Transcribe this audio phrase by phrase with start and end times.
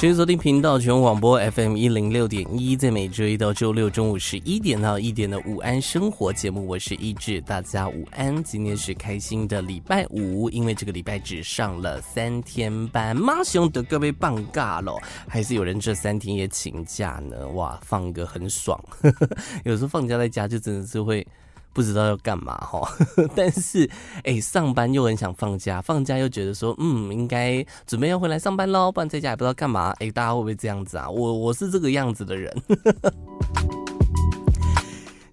[0.00, 8.40] 欢迎收听频道全广播 FM 一零六点一，在每周一到周六中午十一点到一点的午安生活节目，我是一志，大家午安。
[8.44, 17.48] 今天是开心的礼拜五，因为这个礼拜只上了三天班，马上得各位放假了，还是有人这三天也请假呢？
[17.48, 18.80] 哇，放个很爽。
[19.66, 21.26] 有时候放假在家就真的是会。
[21.72, 22.88] 不知道要干嘛 哈，
[23.36, 23.88] 但是
[24.24, 29.94] 哎、上班又很想放假，放假又觉得说，嗯，应该准备要回来上班喽，不然在家也不知道干嘛。
[30.00, 31.08] 哎、大家会不会这样子啊？
[31.08, 32.52] 我我是这个样子的人。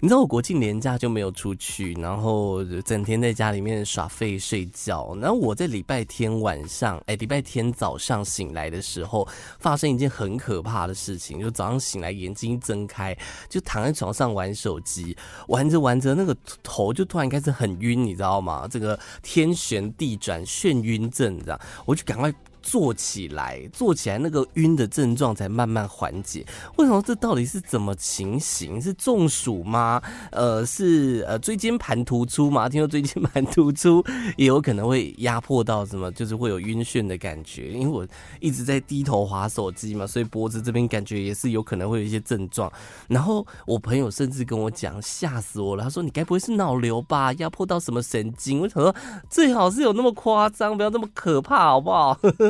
[0.06, 5.18] 你知道我国庆连假就没有出去，然后整天在家里面耍废睡觉。
[5.20, 11.40] 然后我在礼拜天晚上，哎，礼拜天早上醒来的时候，发生一件很可怕的事情。
[11.40, 13.18] 就早上醒来，眼睛睁开，
[13.50, 15.18] 就躺在床上玩手机，
[15.48, 18.68] 玩着玩着，那个头就突然开始很晕，你知道吗？
[18.70, 22.32] 这个天旋地转、眩晕症，这样，我就赶快。
[22.66, 26.44] 坐起来，坐起来，那个晕的症状才慢慢缓解。
[26.78, 27.00] 为什么？
[27.06, 28.82] 这到底是怎么情形？
[28.82, 30.02] 是中暑吗？
[30.32, 32.68] 呃，是呃椎间盘突出吗？
[32.68, 34.04] 听说椎间盘突出
[34.36, 37.72] 也有可能会压迫到什么，就是会有晕眩的感觉。
[37.72, 38.08] 因为我
[38.40, 42.72] 一直在低头划手机嘛，所以脖子这边感觉也是有可能会有一些症状。
[43.08, 45.84] 然后我朋友甚至跟我讲，吓死我了。
[45.84, 47.32] 他说：“你该不会是脑瘤吧？
[47.34, 48.96] 压迫到什么神经？”我想说，
[49.30, 52.18] 最好是有那么夸张，不要那么可怕，好不好？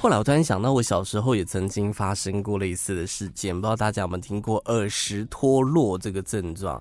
[0.00, 6.80] 后来我突然想到，我小时候也曾经发生过类似的事件，不知道大家有没有听过耳石脱落这个症状？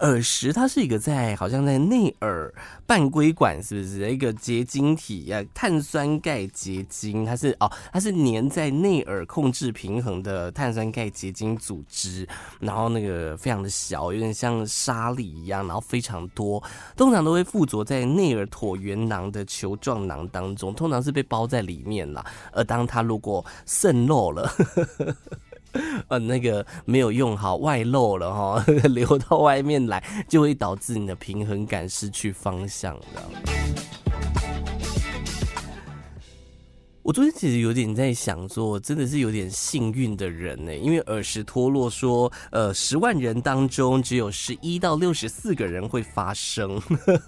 [0.00, 2.52] 耳石它是一个在好像在内耳
[2.86, 5.42] 半规管，是不是一个结晶体啊？
[5.54, 12.28] 碳酸钙结晶，它是哦，它是粘在内耳控制平衡的碳酸钙结晶组织，
[12.60, 16.62] 然后那个非常的小，有点像沙粒一样，然后非常多，
[16.98, 22.24] 通常都会附着在内耳椭圆囊的球状囊当中，通常是被包在里面啦。
[22.58, 24.50] 而当它如果渗漏了，
[26.08, 34.07] 呃，那个没有用好，外漏了哈， 流到外面来，就会导致你的平衡感失去方向的。
[37.08, 46.78] 我昨天其实有点在想说，真的是有点幸运的人呢，因为耳石脱落说，呃，十万人当中只有十一到六十四个人会发生，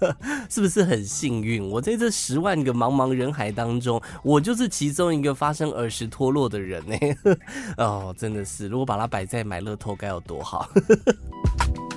[0.51, 1.67] 是不是很幸运？
[1.67, 6.95] 我在这十万个茫茫人海当中，我就是其中一个发生耳石脱落的人呢。
[7.77, 10.69] 哦，真的是，如果把它摆在买乐透该有多好。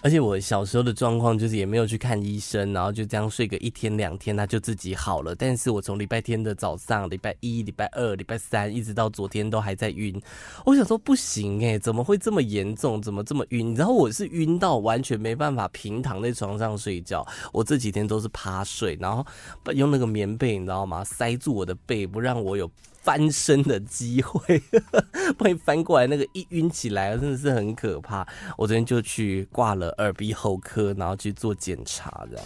[0.00, 5.34] 而且我小时候的状况就是也没有去看医生，然后就这样睡个一天两天，他就自己好了。
[5.34, 10.20] 但是我从礼拜天的早上、礼拜一、礼拜二、礼拜三，一直到昨天都还在晕。
[10.64, 13.02] 我想说不行诶，怎么会这么严重？
[13.02, 13.74] 怎么这么晕？
[13.74, 19.26] 然后我是晕到完全没办法平躺在床上睡觉，我这几天都是趴睡，然后
[19.74, 21.02] 用那个棉被，你知道吗？
[21.02, 22.70] 塞住我的背，不让我有。
[23.08, 24.62] 翻身的机会，
[25.38, 28.20] 不然翻过来那个一晕起来，真的是很可怕。
[28.58, 32.44] 我昨天就去挂了耳鼻喉科，然后去做检查，这样。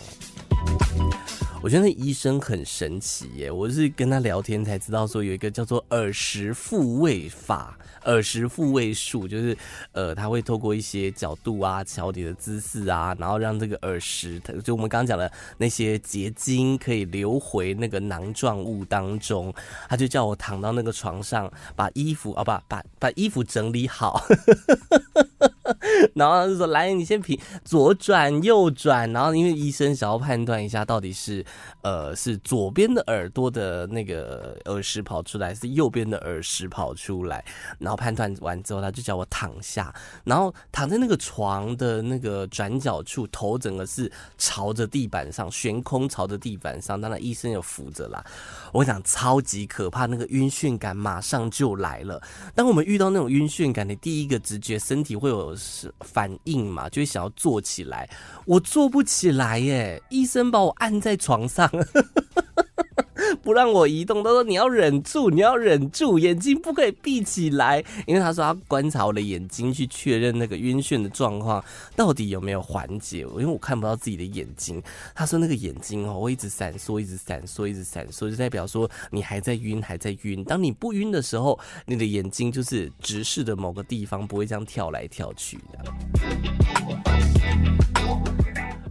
[1.63, 7.79] 我觉得那医生很神奇耶，我是跟他聊天才知道说有一个叫做耳石复位法。
[8.07, 9.57] 耳石复位术就是，
[9.93, 19.55] 呃，他会透过一些角度啊、桥底的姿势啊，然后让这个耳石，就我们刚刚讲的那些结晶可以流回那个囊状物当中。
[19.89, 24.27] 他就叫我躺到那个床上，把衣服啊，不，把把衣服整理好。
[26.15, 31.45] 然后他就说：“来，你先平左转右转。”然后因为医生想要判断一下到底是
[31.83, 37.45] 呃是左边的耳朵的那个耳石跑出来，是右边的耳石跑出来。
[37.79, 39.93] 然后判断完之后，他就叫我躺下，
[40.25, 47.01] 然后躺在那个床的那个转角处，头整个是朝着地板上悬空，朝着地板上。
[47.01, 48.25] 当然医生有扶着啦。
[48.73, 52.23] 我想超级可怕，那个晕眩感马上就来了。
[52.55, 55.57] 当我们遇到那种晕眩感，你第一个直觉身体会有
[56.01, 58.09] 反应嘛，就会想要坐起来。
[58.47, 61.72] 我坐不起来耶，医生把我按在床上。
[63.43, 71.65] 不让我移动，他说你要忍住，你要忍住，眼睛不可以闭起来，因为他说他观察我的眼睛去确认那个晕眩的状况
[71.97, 74.81] 到底有没有缓解，因为我看不到自己的眼睛。
[75.15, 80.45] 他说那个眼睛哦，会一直闪烁，一直闪烁，一直闪烁，就代表说你还在晕，还在晕。
[80.45, 85.85] 当你不晕的时候，你的眼睛就是直视的某个地方，不会这样跳来跳去的。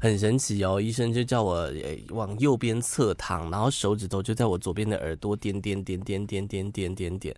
[0.01, 7.35] 很神奇哦，医生就叫我诶往右边侧躺，然后手指头就在我左边的耳朵点点点点点点点点点。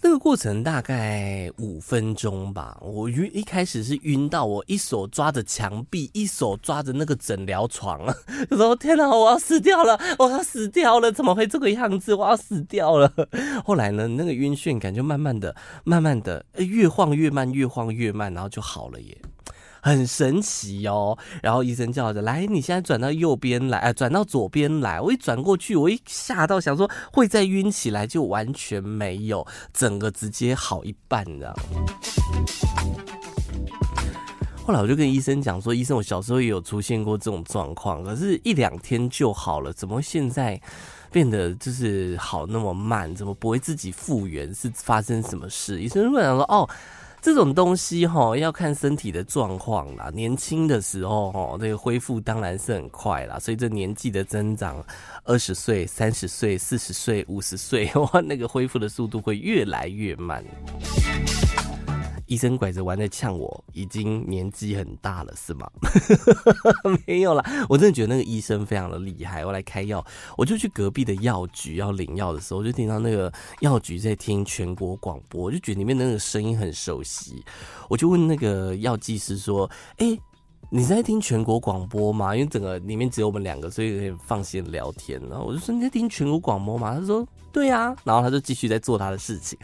[0.00, 2.78] 那个过程大概五分钟吧。
[2.80, 8.06] 我晕一开始是晕到我一手抓着墙壁，一手抓着那个诊疗床，
[8.48, 12.14] 就说天哪，我要死掉了，我要死掉了，怎么会这个样子？
[12.14, 13.12] 我要死掉了。
[13.64, 19.18] 后来呢，那个晕眩感就慢慢的、慢慢的越晃越慢，越晃越慢，然后就好了耶。
[19.84, 24.98] 很神奇哦，然后医生叫着来，你现在转到右边来，啊，转到左边来。
[24.98, 31.62] 我一转过去，我一吓到，想说会再晕起来，就完全没有，整个直接好一半，你知道吗？
[34.64, 40.58] 后来我就跟医生讲说，医生，我小时候也有出现过这种状况，可是一两天就好了，怎么现在
[41.12, 43.14] 变得就是好那么慢？
[43.14, 44.50] 怎么不会自己复原？
[44.54, 45.82] 是发生什么事？
[45.82, 46.66] 医生如果讲说，哦。
[47.24, 50.10] 这种东西哈，要看身体的状况啦。
[50.12, 53.38] 年轻的时候哈，这个恢复当然是很快啦。
[53.40, 54.84] 随着年纪的增长，
[55.24, 60.44] 二十岁、三十岁、四十岁、五十岁，哇，那个恢复的速度会越来越慢。
[62.26, 65.70] 医生拐着弯在呛我，已经年纪很大了，是吗？
[67.06, 69.44] 没有啦，我真的觉得那个医生非常的厉害。
[69.44, 70.04] 我来开药，
[70.36, 77.44] 我就去隔壁的药局要领药的时候，我就听到那个药局在听全国广播，我就觉得里面那个声音很熟悉。
[77.88, 80.18] 我就问那个药剂师说：“哎、
[80.70, 85.20] 你在听全国广播吗？”因为整个里面只有我们两个，所以可以放心聊天。
[85.28, 87.26] 然后我就说：“你在听全国广播吗？”他说。
[87.54, 89.56] 对呀、啊，然后他就继续在做他的事情。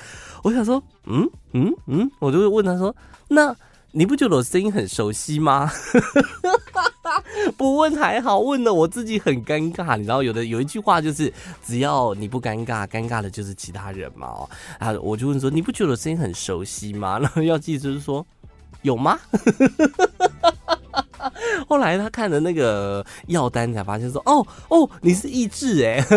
[0.45, 2.95] 我想说，嗯嗯嗯，我就问他说
[3.27, 3.53] ：“那
[3.91, 5.69] 你不觉得我声音很熟悉吗？”
[7.59, 9.97] 不问还好，问了我自己很尴尬。
[9.97, 11.35] 你知道，有的有一句话就是，
[11.67, 14.29] 只要你不尴尬，尴尬的就是其他人嘛。
[14.29, 14.49] 哦，
[14.79, 18.25] 啊，我就问说：“你不觉得我声音很熟悉吗？” 然后要记就是说
[18.83, 19.19] ：“有吗？”
[21.69, 26.05] 后来他看了那个药单，才发现说：“哦哦，你是意志哎。”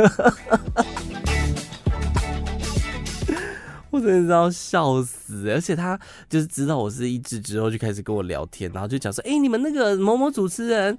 [3.90, 10.98] 我真的是要笑死，而且他就是知道我是一志之后，就开始跟我聊天，然后就讲说：“哎、你们那个某某主持人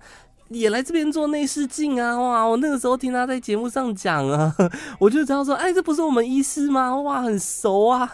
[0.49, 2.19] 也来这边做内视镜啊！
[2.21, 4.55] 哇，我那个时候听他在节目上讲啊，
[5.01, 6.95] 我就知道说，哎，这不是我们医师吗？
[7.03, 8.11] 哇，很熟啊！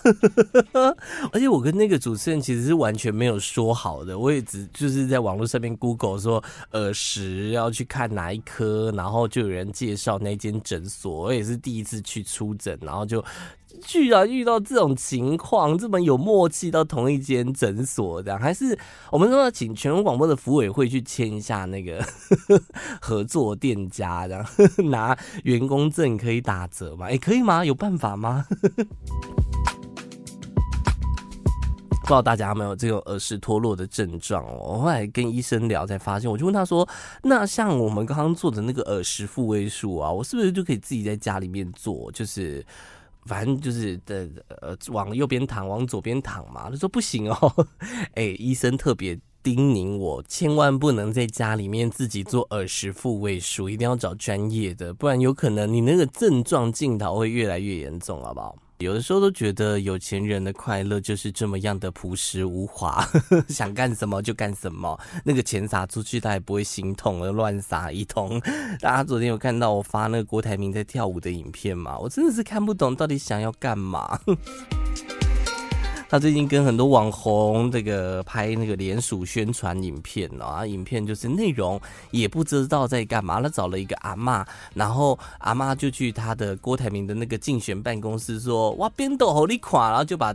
[1.33, 6.43] 而且我跟那个主持人其实是完全没有说好的，我也只就是在网络上面 Google 说
[6.73, 13.25] 耳石要去看哪一科，然后就有人介绍那间诊所，我也是第一次去出诊，然后就。
[13.83, 18.79] 居然遇到这种情况，这么有默契到同一间诊所这样，还是
[19.11, 22.05] 我们说要请全国广播的福委会去签一下那个
[23.01, 24.47] 合作店家，这样
[24.91, 27.07] 拿员工证可以打折吗？
[27.07, 27.65] 哎、可以吗？
[27.65, 28.45] 有办法吗？
[32.03, 34.59] 不知道大家有没有这种耳石脱落的症状哦？
[34.73, 36.89] 我后来跟医生聊才发现，我就问他说
[37.23, 42.11] ：“那像我们刚刚做的那个耳石复位术啊，我是不是就可以自己在家里面做？
[42.11, 42.67] 就是。”
[43.31, 44.29] 反正就是的，
[44.61, 46.69] 呃，往右边躺，往左边躺嘛。
[46.69, 47.67] 他说不行哦，
[48.19, 58.57] 哎，医生特别叮咛我，千万不能在家里面自己做耳石复位术，一定要找专业的，不然有可能你那个症状镜头会越来越严重，好不好？
[58.79, 63.07] 有的时候都觉得有钱人的快乐就是这么样的朴实无华，
[63.49, 68.41] 想干什么就干什么，那个钱撒出去他也不会心痛而乱撒一通。
[68.81, 71.99] 大家昨天有看到我发那个郭台铭在跳舞的影片吗？
[71.99, 74.19] 我真的是看不懂到底想要干嘛。
[76.11, 83.41] 他最近跟很多网红这个拍那个联署宣传影片啊，影片就是内容也不知道在干嘛。
[83.41, 90.35] 他找了一个阿嬷，然后阿嬷就去他的郭台铭的那个竞选办公室说：“哇，边斗好你垮，然后就把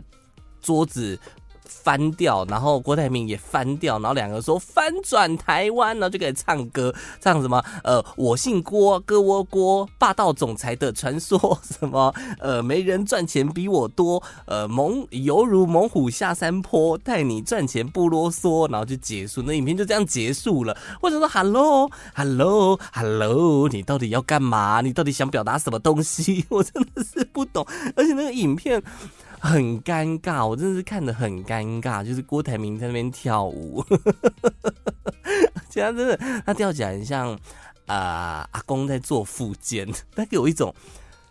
[0.62, 1.20] 桌子。
[1.68, 7.62] 翻掉，然后郭台铭也翻掉，然后两个说翻转台湾，然后就开始唱歌，唱什么？
[7.84, 12.14] 呃，我姓郭，哥窝郭，霸道总裁的传说，什么？
[12.38, 20.76] 呃，没人赚钱比我多，呃，猛犹如猛虎下山坡，带你赚钱不啰嗦，然后就结束，那影片就这样结束了。
[21.00, 24.80] 或者说，Hello，Hello，Hello，你到底要干嘛？
[24.80, 26.44] 你到底想表达什么东西？
[26.50, 28.82] 我真的是不懂，而且那个影片。
[29.46, 32.04] 很尴尬，我真的是看得很尴尬。
[32.04, 33.84] 就是郭台铭在那边跳舞，
[35.70, 37.38] 其他真的他跳起来很像
[37.86, 40.74] 啊、阿公在做附件， 他给我一种。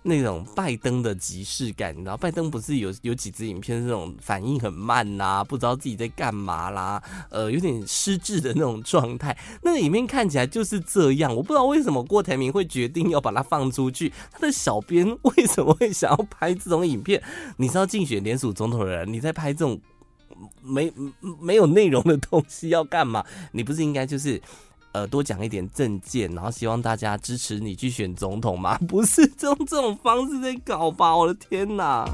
[0.08, 9.36] 那种拜登的即视感，你知道，拜登不是有有几支影片，这种反应很慢呐、啊，不知道自己在干嘛啦，呃，有点失智的那种状态。
[9.64, 14.14] 那个影片看起来就是这样，我不知道为什么郭台铭会决定要把它放出去。
[14.32, 17.20] 他的小编为什么会想要拍这种影片？
[17.58, 19.82] 你知道竞选连署总统的人，你在拍这种
[20.62, 20.94] 没
[21.42, 23.26] 没有内容的东西要干嘛？
[23.54, 24.40] 你不是应该就是？
[24.96, 28.78] 呃，多讲一点政见，然后希望大家支持你去选总统吗？
[28.88, 31.14] 不是这种这种方式在搞吧？
[31.14, 32.06] 我的天哪！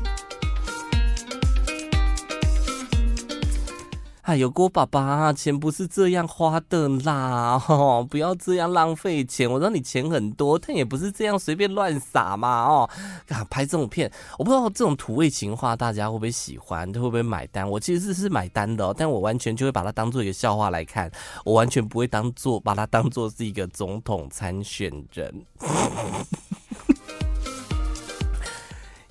[4.31, 9.51] 哎呦，郭爸爸，钱不是这样花的啦，哦，不要这样浪费钱。
[9.51, 12.89] 我知道你钱很多，但也不是这样随便乱撒嘛，哦，
[13.49, 14.09] 拍这种片，
[14.39, 17.69] 我不知道这种土味情话大家会不会喜欢，会不会买单？
[17.69, 21.11] 我其实是买单的，但我完全就会把它当做一个笑话来看，
[21.43, 25.45] 我完全不会当做把它当做是一个总统参选人。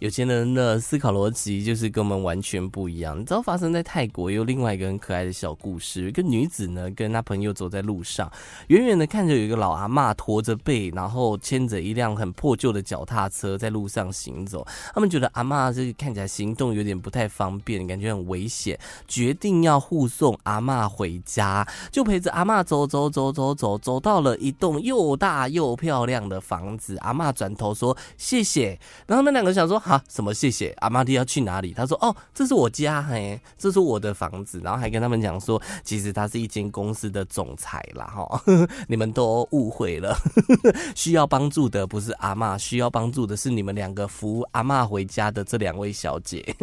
[0.01, 3.21] 有钱人的思考逻辑就是跟我们完全不一样。
[3.21, 8.33] 你知道发生在泰国有另外一个很可爱的小故事，一个女子呢跟她朋友走在路上，
[8.69, 14.67] 远远的看着有一个老阿嬷驼着背，然后牵着一辆很破旧的脚踏车在路上行走。
[14.95, 26.97] 他们觉得阿嬷这看起来行动有点不太方便，感觉很危险，决定要护送阿嬷回家，就陪着阿嬷走走走走走，走到了一栋又大又漂亮的房子。
[27.03, 29.79] 阿嬷转头说谢谢，然后那两个想说。
[29.91, 30.73] 啊，什么谢谢？
[30.79, 31.75] 阿妈，你要去哪里？
[31.75, 38.41] 他说：“哦，这是我家，嘿，这是我的房子。”然后还跟他们讲说，其实他是一间公司的总裁啦，哈，
[38.87, 40.17] 你们都误会了。
[40.95, 46.55] 需要帮助的不是阿妈，需要帮助的是你们两个扶阿妈回家的这两位小姐。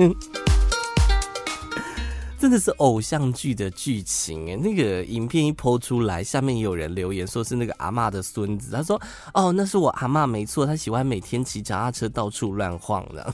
[2.40, 9.02] 真的是偶像剧的剧情哎，那个影片一播出来，下面也有人留言说是那个阿嬷的孙子，他说
[9.34, 13.34] ：“哦，那是我阿嬷，没错，他喜欢每天骑脚踏车到处乱晃的。”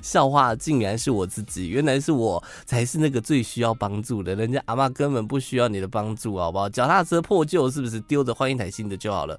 [0.00, 6.68] 笑话竟然是我自己，原来是我才是那个最需要帮助的，人家阿嬷根本不需要你的帮助，好不好？
[6.68, 9.38] 脚踏车破旧是不是丢着换一台新的就好了？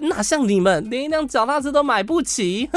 [0.00, 2.68] 哪像你们连一辆脚踏车都买不起？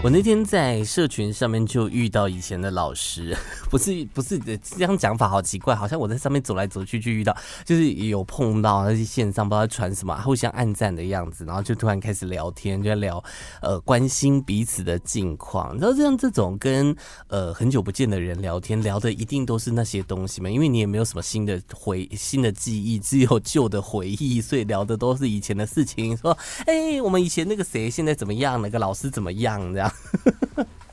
[0.00, 3.36] 我那天在社群上面就遇到以前的老师，
[3.68, 13.22] 不是不是这样讲法好奇怪，好像我在上面走来走去就遇到，就是有碰到那些线上不知道传什么，互相暗赞的样子，然后就突然开始聊天，就在聊
[13.60, 15.74] 呃关心彼此的近况。
[15.74, 16.94] 你知道这样这种跟
[17.26, 26.16] 呃很久不见的人聊天，聊的一定都是那些东西嘛，因为你也没有什么新的回新的记忆，只有旧的回忆，所以聊的都是以前的事情。
[26.16, 29.92] 说哎、我们以前那个谁现在怎么样，那个老师怎么样这样。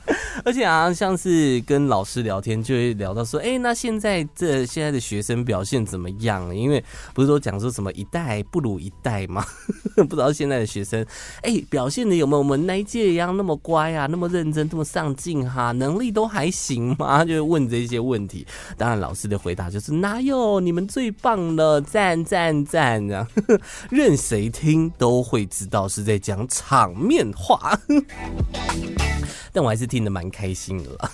[0.44, 6.54] 而且啊，像是跟老师聊天，就会聊到说，哎、那现在这现在的学生表现怎么样？
[6.54, 6.82] 因为
[7.14, 9.44] 不是都讲说什么一代不如一代吗？
[9.96, 11.04] 不知道现在的学生，
[11.42, 15.72] 哎、表现的有没有我们那一届一样那么乖啊，那么认真，那么上进哈？
[15.72, 17.24] 能力都还行吗？
[17.24, 18.46] 就问这些问题。
[18.76, 23.26] 当然，老师的回答就是哪有，你们最棒了，赞赞赞啊！
[23.90, 27.78] 任谁听都会知道是在讲场面话。
[29.56, 31.10] 但我还是听得蛮开心的啦。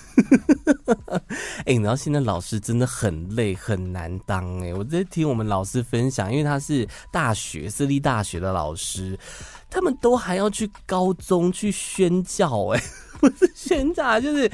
[1.58, 9.16] 哎、欸，然后现在老师真的很累很难当哎、欸，我在听我们老师分享，因为他是大学私立大学的老师，
[9.70, 12.82] 他们都还要去高中去宣教哎、
[13.22, 14.50] 不是宣讲，就是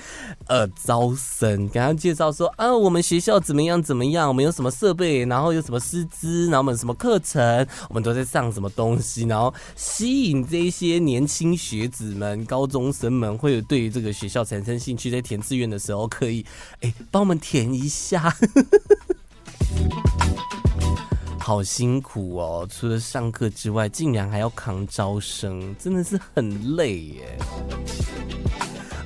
[0.47, 16.45] 呃招生，给他介绍说啊，我们学校怎么样怎么样，我们有什么设备，然后有什么师资，然后我们什么课程，我们都在上什么东西，然后吸引这些年轻学子们、高中生们，会有对于这个学校产生兴趣，在填志愿的时候可以
[16.81, 18.37] 哎帮我们填一下。
[21.41, 22.69] 好辛苦哦！
[22.71, 27.39] 除了上课之外，竟然还要扛招生，真的是很累耶。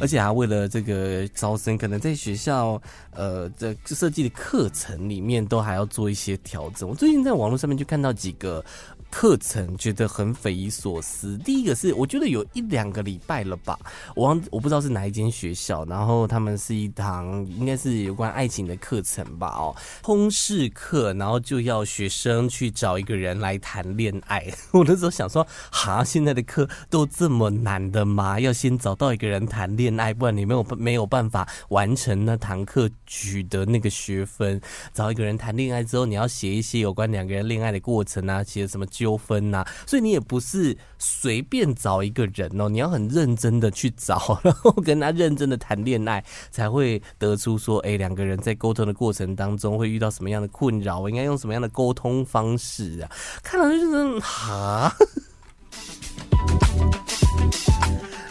[0.00, 2.80] 而且还为了这个招生，可能在学校
[3.12, 6.88] 呃的设计的课程里面都还要做一些调整。
[6.88, 8.64] 我最近在网络上面就看到几个。
[9.12, 11.36] 课程觉得很匪夷所思。
[11.44, 13.78] 第一个是，我觉得有一两个礼拜了吧，
[14.16, 24.42] 我忘我不知道是哪一间学校，然后他们是一堂应该是有关爱情的课程吧，哦，通识课，然后就要学生去找一个人来谈恋爱。
[24.72, 28.40] 我那时候想说，哈，现在的课都这么难的吗？
[28.40, 34.58] 要先找到一个人谈恋爱，不然你没有没有办法完成那堂课取得那个学分。
[34.94, 38.86] 找一个人谈恋爱之后，你要写一些有关两个人恋爱的过程啊，写什么？
[39.02, 39.64] 纠纷呐。
[39.86, 53.10] 所以你也不是随便找一个人哦，你要很认真的去找， 然后跟他认真的谈恋爱，才会得出说，哎，两个人在沟通的过程当中会遇到什么样的困扰，我应该用什么样的沟通方式啊？
[53.42, 54.94] 看了就是哈。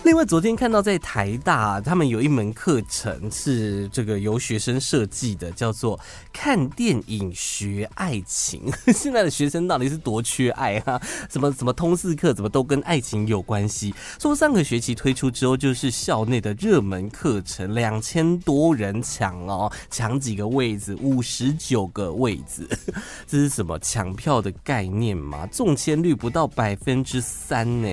[0.04, 5.98] 另外，昨天看到在台大，他们有一门课程是这个由学生设计的，叫做
[6.34, 8.64] “看电影学爱情”。
[8.94, 11.00] 现在的学生到底是多缺爱啊？
[11.30, 13.94] 什么什么通识课，怎么都跟爱情有关系？
[14.20, 20.98] 说上个学期推出之后，就是校内的热门课程，两千多人抢哦，抢几个位置？
[21.00, 22.68] 五十九个位置，
[23.28, 25.46] 这是什么抢票的概念吗？
[25.48, 27.88] 中签率不到百分之三呢。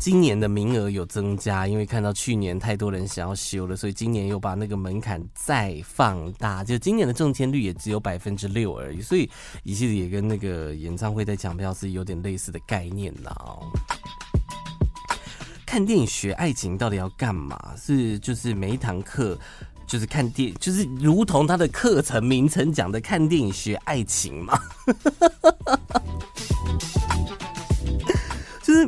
[0.00, 6.64] 今年的名额有增加，因为看到去年太多人想要修了，所以今年又把那个门槛再放大。
[6.64, 9.30] 就今年的中签率也只有百分之六而已，所以
[9.62, 13.30] 其实也跟那个演唱会在抢票是有点类似的概念啦。
[13.40, 13.60] 哦，
[15.66, 17.74] 看电影学爱情到底要干嘛？
[17.76, 19.38] 是就是每一堂课
[19.86, 24.58] 就是看电，就是如同他的课程名称讲的，看电影学爱情嘛。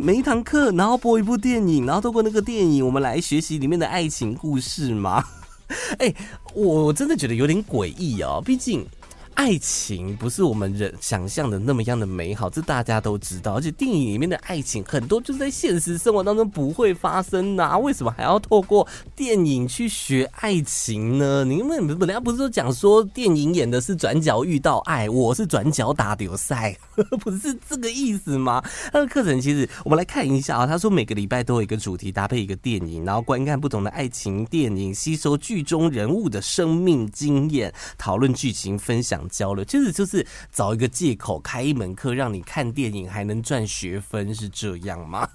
[0.05, 5.25] 每一堂课，然后播一部电影，然后透过那个电影，我们来学习里面的爱情故事吗？
[6.01, 6.13] 哎，
[6.55, 8.85] 我真的觉得有点诡异哦，毕竟。
[9.35, 13.55] 爱情不是我们人想象的那么样的美好，这大家都知道。
[13.55, 18.87] 而且电影里面的爱情很多就是在现实生活当中不会发生呐，为什么还要透过
[19.17, 21.45] 电影去学爱情呢？
[21.45, 26.77] 你们人家不是说讲说电影演的是转角遇到爱，我是转角打流赛，
[27.21, 28.63] 不是这个意思吗？
[28.93, 39.22] 他的课程其实我们来看一下啊，他说每个礼拜都有一个主题搭配一个电影，然后观看不同的爱情电影，吸收剧中人物的生命经验，讨论剧情，分享。
[39.29, 45.29] 交流其实就是找一个借口开一门课，让你看电影还能赚学分，是这样吗？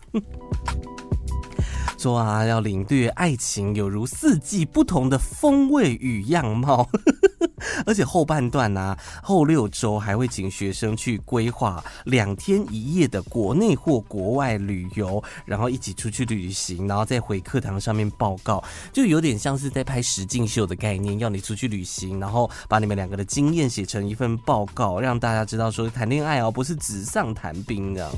[1.98, 6.88] 说啊，要领略爱情，有如四季不同的风味与样貌。
[7.86, 18.64] 而且后半段呢、后六周还会请学生去规划两天一夜的国内或国外旅游，然后一起出去旅行，然后再回课堂上面报告，
[18.94, 28.10] 就有点像是在拍实境秀的概念，要你出去旅行，然后把你们两个的经验写成一份报告，让大家知道说谈恋爱哦，不是纸上谈兵的。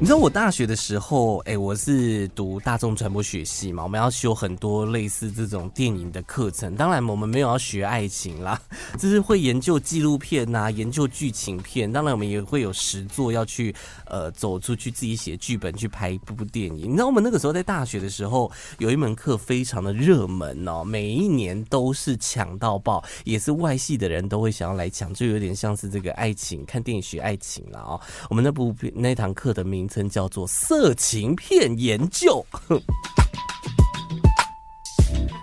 [0.00, 6.76] 你知道我大学的时候，哎、我是读大众传播学系嘛，我们要修很多类似这种电影的课程。
[6.76, 8.62] 当然，我们没有要学爱情啦，
[8.96, 11.92] 就是会研究纪录片呐、研究剧情片。
[11.92, 13.74] 当然，我们也会有实作要去，
[14.06, 16.92] 呃，走出去自己写剧本去拍一部部电影。
[16.92, 28.00] 你知道，我们那个时候在大学的时候，有一门课非常的热门哦，每一年都是抢到爆，也是外系的人都会想要来抢，就有点像是这个爱情，看电影学爱情了哦。
[28.30, 32.44] 我们那部那堂课的名称叫做色情片研究。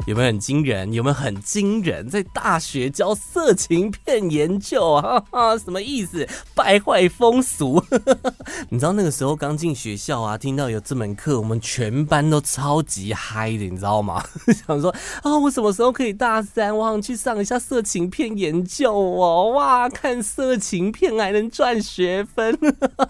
[0.06, 0.94] 有没有很惊人？
[0.94, 2.08] 有没有很惊人？
[2.08, 6.28] 在大学教色情片研究啊，哈哈，什么意思？
[6.54, 7.84] 败坏风俗。
[8.70, 14.24] 你知道那个时候刚进学校啊，听到有这门课，我们全班都超级嗨的，你知道吗？
[14.68, 16.76] 想说啊、我什么时候可以大三？
[16.78, 19.50] 我想去上一下色情片研究哦！
[19.56, 22.56] 哇，看色情片还能赚学分。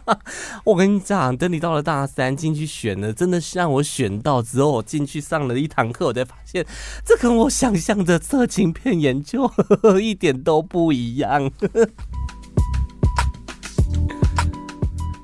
[0.64, 6.66] 我跟你讲，等你到了大三进去选呢，真的是让我选到之后，我进去上了一堂课，我才发现。
[7.04, 11.52] 这跟我想象的色情片研究呵 呵一点都不一样。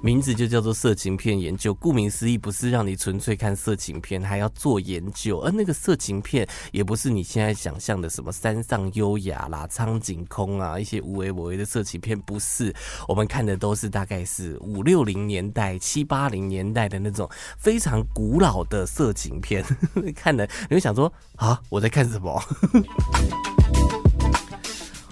[0.03, 5.39] 名字就叫做色情片研究，顾名思义，不是让你纯粹看色情片，还要做研究。
[5.41, 12.73] 而那个色情片也不是你现在想象的什么山上优雅啦、苍井空啊一些无为无为的色情片，不是。
[13.07, 19.63] 我们看的都是大概是五六零年代、七八零年代的那种非常古老的色情片。
[20.15, 22.41] 看的你会想说啊，我在看什么？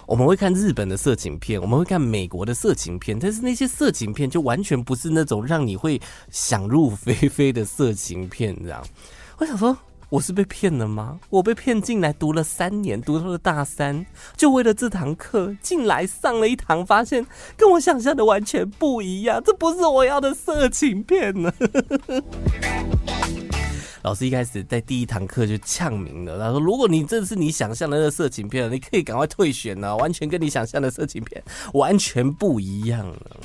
[0.09, 8.83] 我们会看日本的色情片，我们会看美国的色情片，但是那些色情片就完全不是那种让你会想入非非的色情片，这样。
[9.37, 9.77] 我想说，
[10.09, 11.19] 我是被骗了吗？
[11.29, 14.03] 我被骗进来读了三年，读到了大三，
[14.35, 17.23] 就为了这堂课进来上了一堂，发现
[17.55, 21.53] 跟我想象的完全不一样，这不是我要的色情片呢。
[24.01, 33.37] 老师一开始在第一堂课就呛明了，他说：“如果你这是你想象的那个色情片，你可以赶快退选啊，完全跟你想象的色情片完全不一样了。”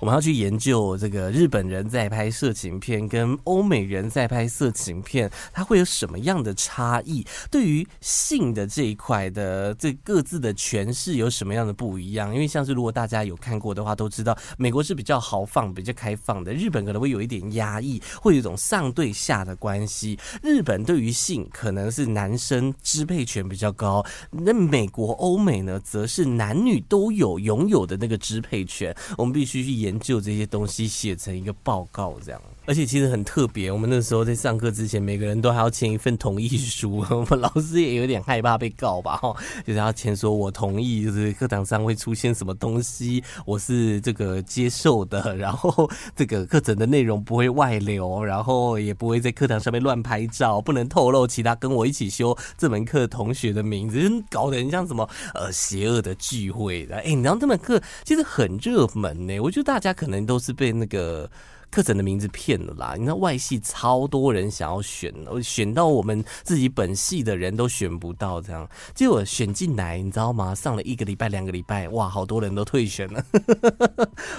[0.00, 7.26] 我们要去研究这个日本人在拍色情片跟欧美人在拍色情片，它会有什么样的差异？
[7.50, 12.32] 对于性的这一块的这各自的诠释有什么样的不一样？
[12.32, 20.18] 因为像是如果大家有看过的话，都知道美国是比较豪放、比较开放的，日本可能会有一点压抑，会有一种上对下的关系。
[20.42, 28.94] 日本对于性可能是男生支配权比较高，那美国、欧美呢，则是男女都有拥有的那个支配权。
[29.16, 32.42] 我们必须去研研究这些东西，写成一个报告，这样。
[32.68, 37.02] 而且其实很特别，我们那时候在上课之前，每个人都还要签一份同意书。
[37.08, 39.34] 我们老师也有点害怕被告吧，哈，
[39.66, 56.96] 就是要签说我同意，就是课堂上会出现什么东西，我是这个接受的， 然后这个课程的内容不会外流，然后也不会在课堂上面乱拍照，不能透露其他跟我一起修这门课同学的名字，搞得很像什么呃邪恶的聚会的。
[56.96, 61.30] 哎、欸，你知道这门课其实很热门呢，我觉得大家可能都是被那个。
[61.70, 62.94] 课程的名字骗了啦！
[62.96, 70.54] 你知道外系超多人想要选，选到我们自己本系的人都选不到，这样结果选进来，你知道吗？
[70.54, 73.22] 上了一个礼拜、两个礼拜，哇，好多人都退选了。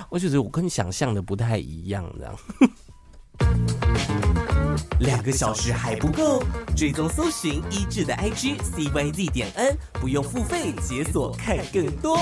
[0.10, 2.36] 我觉得我跟你想象的不太一样，这样。
[5.00, 6.44] 两个小时还不够，
[6.76, 12.18] 追踪搜寻一致的 IG CYZ 点 N，不用付费解锁看更多。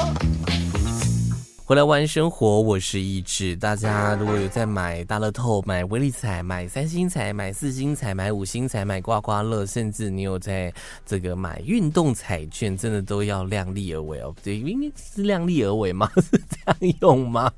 [1.68, 3.54] 回来玩生活，我是一志。
[3.58, 10.74] 大家如果有在买大乐透、买威力彩、买三星彩、买四星彩、买五星彩、买刮刮乐，甚至你有在
[11.06, 14.34] 这个买运动彩券，真的都要量力而为哦。
[14.42, 16.10] 对，因为是量力而为吗？
[16.16, 17.52] 是这样用吗？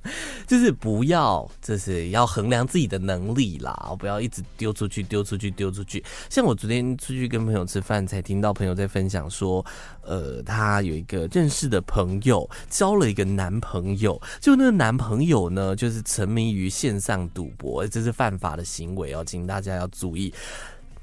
[0.48, 6.04] 就是不要，就是要衡量自己的能力啦，不要一直丢出去、丢出去、丢出去。
[6.32, 9.64] 像我昨天出去跟朋友吃饭，才听到朋友在分享说，
[10.02, 13.99] 呃，他有一个认识的朋友交了一个男朋友。
[14.00, 20.34] 有，就那个男朋友呢，就是沉迷于线上赌博，这是犯法的行为哦，请大家要注意。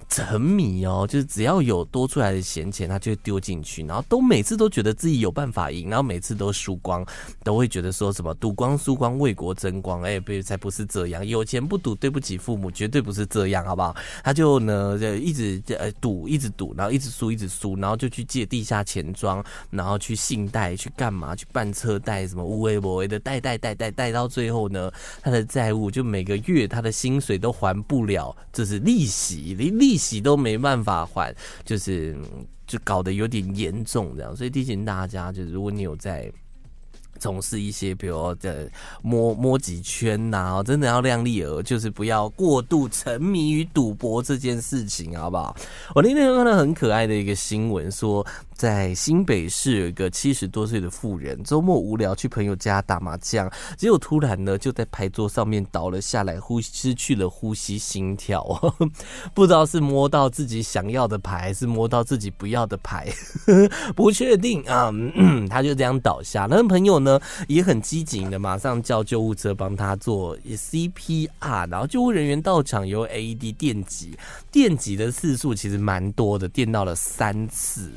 [0.08, 7.04] 沉迷哦，就是只要有多出来的闲钱，他就丢进去，然后都每次都觉得自己有办法赢，然后每次都输光，
[7.42, 13.96] 都会觉得说什么赌光输光为国争光，哎，不，才不是这样，有钱不赌对不起父母，绝对不是这样，好不好？
[14.22, 21.34] 他就呢就一直呃赌，一直赌，然后一直输，一直输，然后就去借地下钱庄，然后去信贷，去干嘛？
[21.34, 24.90] 去办车贷，什么无为不为的贷贷贷贷贷，到最后呢，
[25.20, 29.95] 他的债务就每个月他的薪水都还不了，这是利息，利利。
[29.96, 32.14] 利息都没办法还，就是
[32.66, 36.30] 就搞得有点严重这样，所以提醒大家，就是如果你有在
[37.18, 38.70] 从事一些，比如的
[39.02, 45.57] 摸摸几圈呐、真的要量力而，就是不要过度沉迷于赌博这件事情，好不好？
[45.94, 48.26] 我那天看到很可爱的一个新闻说。
[48.57, 58.42] 在新北市有一个七十多岁的妇人，周末无聊去朋友家打麻将，结果突然呢就在牌桌上面倒了下来，呼失去了呼吸心跳，
[59.35, 63.07] 不知道是摸到自己想要的牌，还是摸到自己不要的牌，
[63.94, 64.90] 不确定啊、
[65.50, 74.18] 他就这样倒下，那朋友呢呢也很机警的，马上叫救护车帮他做 CPR，然后救护人员到场，由 AED 电击，
[74.50, 77.90] 电击的次数其实蛮多的，电到了三次。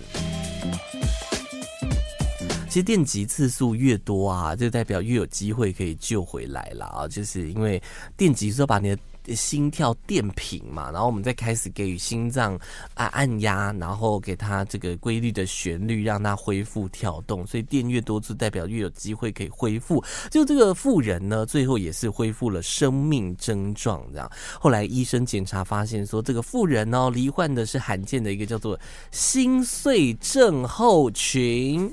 [2.69, 7.07] 其实电极次数越多啊，就代表越有机会可以救回来了啊！
[7.07, 7.81] 就是因为
[8.15, 8.97] 电极是要把你的。
[9.35, 12.59] 心跳电频嘛，然后我们再开始给予心脏
[12.93, 17.45] 按按压，然后给它这个规律的旋律，让它恢复跳动。
[17.45, 20.03] 所以电越多，就代表越有机会可以恢复。
[20.29, 24.01] 就这个妇人呢，最后也是恢复了生命征状。
[24.11, 28.79] 这样，后来医生检查发现说，这个妇人呢，罹患的是罕见的一个叫做
[29.11, 31.91] 心碎症候群。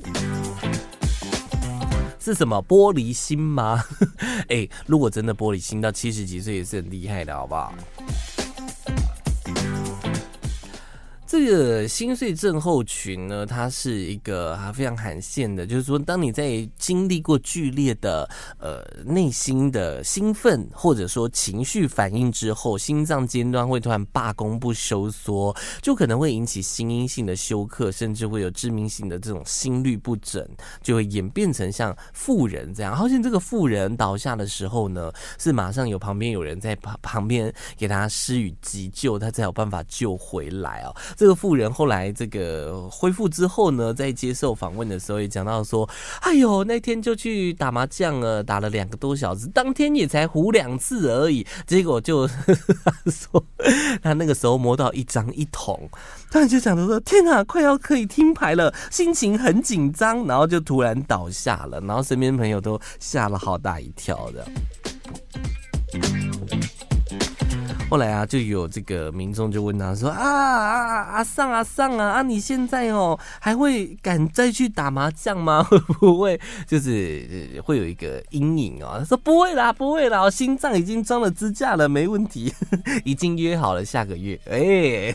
[2.26, 3.84] 是什么玻璃心吗？
[4.50, 7.72] 哎、如果真的玻璃心到七十几岁也是很厉害的，好不好？
[11.38, 18.26] 这个心碎症候群呢，它是一个啊非常罕见的，就是说，当你在经历过剧烈的
[18.58, 30.42] 呃内心的兴奋或者说情绪反应之后，心脏尖端会突然罢工不收缩，就可能会引起心因性的休克，甚至会有致命性的这种心律不整，
[30.82, 32.96] 就会演变成像妇人这样。
[32.96, 40.96] 好像这个妇人倒下的时候呢，是马上有旁边有人在旁旁边给他施予急救，他才有办法救回来哦。
[41.14, 45.88] 这个妇人后来这个恢复之后呢，在接受访问的时候也讲到说
[46.22, 51.46] ：“哎呦，那天就去打麻将了，打了两个多小时，当天也才胡两次而已。
[51.66, 52.26] 结果就
[53.06, 53.44] 说
[54.02, 55.88] 他那个时候摸到一张一筒，
[56.30, 64.46] 突然就想着说：天啊，快要可以听牌了，心情很紧张，然后就突然倒下了，然后身边朋友都吓了好大一跳的。”
[67.88, 75.62] 后来啊，就有这个民众就问他说：“啊啊阿上阿上啊啊，你现在哦还会敢再去打麻将吗？
[75.62, 82.52] 会 不会就是会有一个阴影哦？”他说：“不会啦，不会啦，我心脏已经装了支架了，没问题，
[83.04, 85.14] 已经约好了下个月。”哎。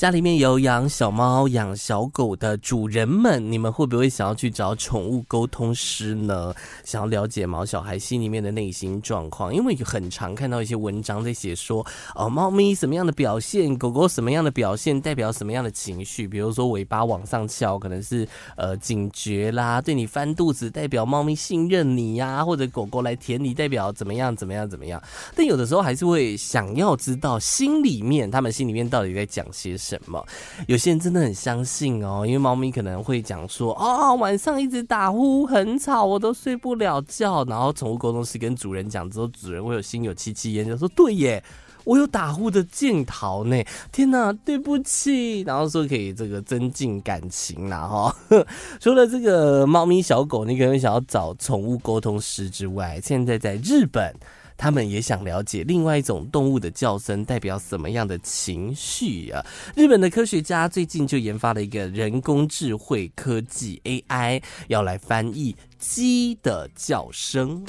[0.00, 6.54] 家里面有养小猫、养小狗的主人们，你们会不会想要去找宠物沟通师呢？
[6.84, 9.54] 想要了解毛小孩心里面的内心状况？
[9.54, 16.26] 因为很常看到一些文章在写说，哦，猫咪什么样的表现，狗狗什么样的表现，代表什么样的情绪？
[16.26, 25.02] 比如说尾巴往上翘，可能是呃警觉啦；对你翻肚子，代表猫咪信任你呀、或者狗狗来舔你，代表怎么样怎么样怎么样。
[25.36, 29.89] 但有的时候还是会想要知道心里面，他们心里面到底在讲些什。
[29.90, 30.24] 什么？
[30.68, 41.42] 有些人真的很相信哦，因为猫咪可能会讲说：“哦，晚上一直打呼，很吵，我都睡不了觉。”然后宠物沟通师跟主人讲之后，主人会有心有戚戚焉，就说：“对耶，
[41.84, 43.60] 我有打呼的镜头呢。
[43.90, 48.16] 天哪，对不起。”然后说可以这个增进感情啦哈。
[48.78, 54.14] 除了这个猫咪小狗，你可能想要找宠物沟通师之外，现在在日本。
[54.60, 59.42] 他们也想了解另外一种动物的叫声代表什么样的情绪啊？
[59.74, 67.64] 日本的科学家最近就研发了一个人工智慧科技 AI，要来翻译鸡的叫声。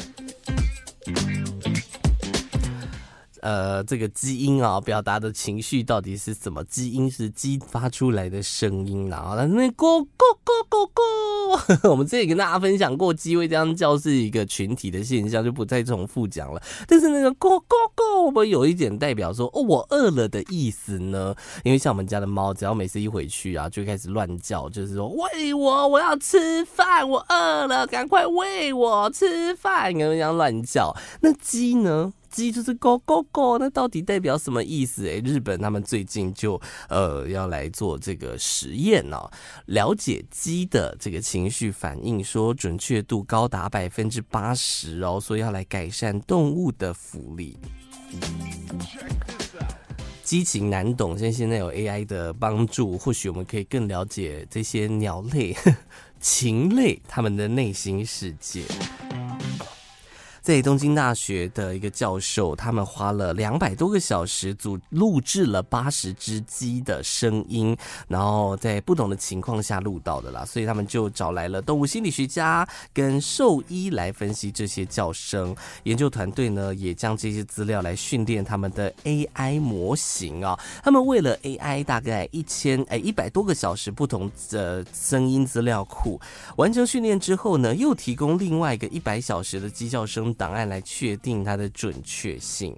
[3.39, 6.61] 呃，这个基因啊，表达的情绪到底是什么？
[6.65, 11.10] 基因是鸡发出来的声音，然后那咕咕咕咕咕。
[11.89, 16.61] 我们之前跟大家分享过，鸡会这样叫是一个群体的现象，就不再重复讲了。
[16.87, 21.35] 但是那个咕咕咕，我们有一点代表说哦，我饿了的意思呢？
[21.63, 30.95] 因为像我们家的猫，只要每次一回去啊，就开始乱叫，就是说喂我，我要吃饭，我饿了，赶快喂我吃饭，然后这样乱叫。
[31.21, 32.13] 那鸡呢？
[32.31, 35.05] 鸡就是咕咕咕，那到底代表什么意思？
[35.05, 39.29] 诶，日本他们最近就呃要来做这个实验哦，
[39.65, 47.57] 了解鸡的这个情绪反应，说准确度高达百分之八十哦，所以要来改善动物的福利。
[50.23, 55.53] 鸡情难懂，现现在有 AI 的帮助，或许我们可以更了解这些鸟类、
[56.21, 58.63] 禽类他们的内心世界。
[60.41, 67.77] 在东京大学的一个教授，他们花了两百多个小时，组录制了八十只鸡的声音，
[68.07, 75.55] 然后在不同的情况下录到的啦，所以他们就找来了动物心理学家跟兽医来分析这些叫声。
[75.83, 80.59] 研究团队呢，也将这些资料来训练他们的 AI 模型啊。
[80.83, 86.19] 他们为了 AI 大概一千哎一百多个小时不同的声音资料库，
[86.55, 90.30] 完成训练之后呢，又提供另外一个一百小时的鸡叫声。
[90.33, 92.75] 档案来确定它的准确性。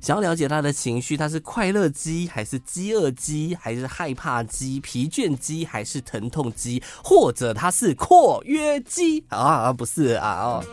[0.00, 9.72] 想要了解它的情绪，它是快乐鸡还是饥饿鸡，还是害怕鸡、疲倦鸡，还是疼痛鸡，或者它是括约鸡啊？
[9.72, 10.64] 不是啊哦。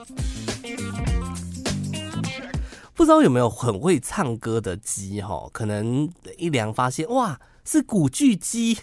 [2.94, 5.50] 不知道有没有很会唱歌的鸡哈？
[5.52, 7.40] 可能一量发现哇。
[7.66, 8.78] 是古巨基，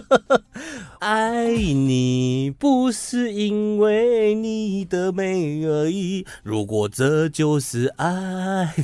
[1.00, 6.26] 爱你不是因为你的美而已。
[6.42, 8.74] 如果这就是爱，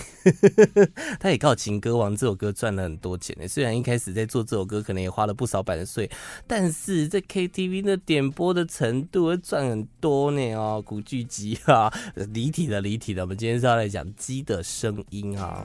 [1.19, 3.49] 他也靠《情歌王》这首歌赚了很多钱呢。
[3.49, 6.11] 虽然一开始在做这首歌，可能也花了不少版税，
[6.47, 10.83] 但是在 KTV 的点播的程度会赚很多呢哦。
[10.85, 11.93] 古巨基啊，
[12.33, 13.23] 离体的，离体的。
[13.23, 15.65] 我们今天是要来讲鸡的声音啊。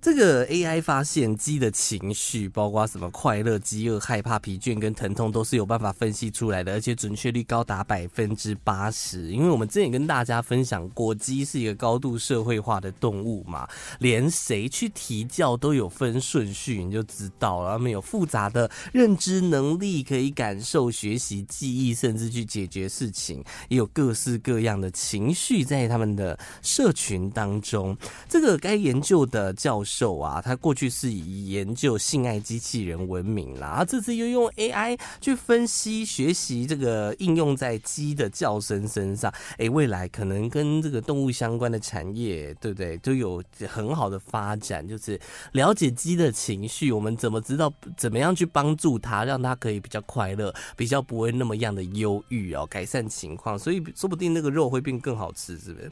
[0.00, 9.30] 这个 AI 发现鸡的情绪，包括什么快乐、饥饿、害怕、疲倦跟疼痛，都是有办法分析出来的，而且准确率高达百分之八十。
[9.30, 17.72] 因为我们之前跟大家分享过，鸡是一个高度社会化的动物嘛，连谁去啼叫都有分顺序，你就知道了。
[17.72, 27.94] 他们有复杂的认知能力，可以感受、学习、记忆，甚至去解决事情，也有各式各样的情绪在他们的社群当中。
[28.30, 29.89] 这个该研究的教授。
[29.90, 42.96] 授啊，他过去是以研究性爱机器人闻名啦，这次又用 AI 去分析学习这个应用在鸡的叫声身上，哎，未来可能跟这个动物相关的产业，对不对？
[42.98, 45.18] 都有很好的发展，就是
[45.52, 55.90] 了解鸡的情绪，我们怎么知道怎么样去帮助它，让它可以比较快乐，比较不会那么样的忧郁哦，改善情况，所以说不定那个肉会变更好吃，是不是？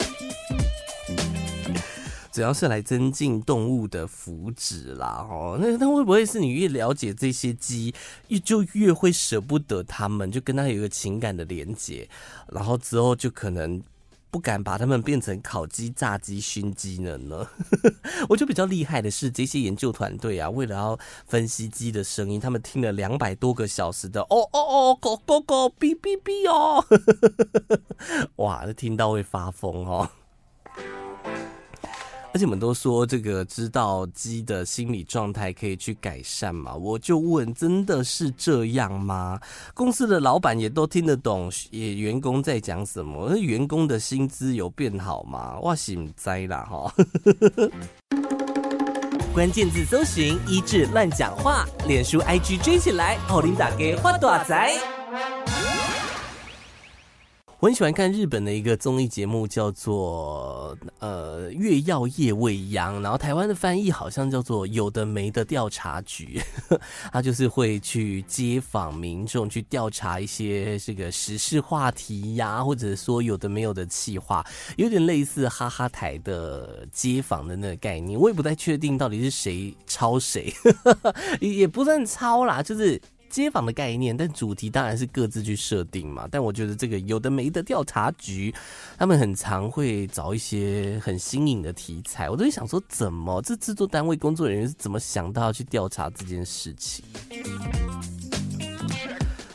[2.34, 7.94] 主要是来增进动物的福祉啦，哦，那那会不会是你越了解这些鸡，
[8.26, 12.08] 越就越会舍不得它们，就跟它有一个情感的连结，
[12.48, 13.80] 然后之后就可能
[14.32, 17.46] 不敢把它们变成烤鸡、炸鸡、熏鸡了呢？
[18.28, 26.84] 我觉得比较厉害的是，这些研究团队啊，为了要分析鸡的声音，他们听了两百多个小时的哦哦哦，狗狗狗，哔哔哔哦，
[28.42, 30.10] 哇，这听到会发疯哦。
[32.34, 39.38] 而且我们都说这个知道鸡的心理状态可以去改善嘛，我就问，真的是这样吗？
[39.72, 43.28] 公司的老板也都听得懂，也员工在讲什么？
[43.30, 45.60] 那员工的薪资有变好吗？
[45.60, 46.92] 哇，心灾啦哈！
[49.32, 54.93] 关键字搜寻一志乱讲话，脸书 IG 追起来，奥琳打给花大仔。
[57.64, 66.38] 我很喜欢看日本的一个综艺节目，叫做呃《月曜夜未央》，然后台湾的翻译好像叫做“有的没的调查局”，
[67.10, 74.44] 他就是会去街访民众，去调查一些这个时事话题呀，或者说有的没有的企划，
[74.76, 78.20] 有点类似哈哈台的街访的那个概念。
[78.20, 80.52] 我也不太确定到底是谁抄谁，
[81.40, 83.00] 也不算抄啦，就是。
[83.34, 86.28] 街访的概念，但主题当然是各自去设定嘛。
[86.30, 88.54] 但我觉得这个有的没的调查局，
[88.96, 92.30] 他们很常会找一些很新颖的题材。
[92.30, 97.04] 我都会想说，怎么这制作单位工作人员是怎么想到要去调查这件事情？